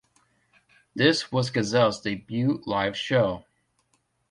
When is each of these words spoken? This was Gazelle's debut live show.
This 0.95 1.31
was 1.31 1.51
Gazelle's 1.51 2.01
debut 2.01 2.63
live 2.65 2.97
show. 2.97 3.45